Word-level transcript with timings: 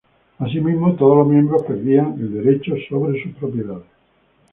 Asimismo, 0.39 0.95
todos 0.95 1.15
los 1.15 1.27
miembros 1.27 1.61
perdían 1.61 2.15
el 2.19 2.33
derecho 2.33 2.73
sobre 2.89 3.21
sus 3.21 3.35
propiedades. 3.35 3.85